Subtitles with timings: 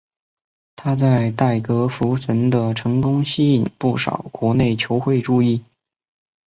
[0.75, 5.63] 他在代格福什的成功吸引不少国内球会注意。